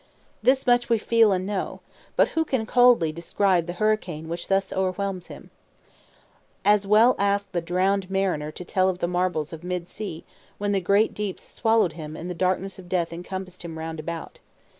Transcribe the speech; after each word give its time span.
This 0.41 0.65
much 0.65 0.89
we 0.89 0.97
feel 0.97 1.31
and 1.31 1.45
know, 1.45 1.81
but 2.15 2.29
who 2.29 2.43
can 2.43 2.65
coldly 2.65 3.11
describe 3.11 3.67
the 3.67 3.73
hurricane 3.73 4.27
which 4.29 4.47
thus 4.47 4.73
o'erwhelms 4.73 5.27
him? 5.27 5.51
As 6.65 6.87
well 6.87 7.15
ask 7.19 7.51
the 7.51 7.61
drowned 7.61 8.09
mariner 8.09 8.49
to 8.49 8.65
tell 8.65 8.89
of 8.89 8.97
the 8.97 9.07
marvels 9.07 9.53
of 9.53 9.63
mid 9.63 9.87
sea 9.87 10.25
when 10.57 10.71
the 10.71 10.81
great 10.81 11.13
deeps 11.13 11.43
swallowed 11.47 11.93
him 11.93 12.15
and 12.15 12.31
the 12.31 12.33
darkness 12.33 12.79
of 12.79 12.89
death 12.89 13.13
encompassed 13.13 13.61
him 13.61 13.77
round 13.77 13.99
about. 13.99 14.39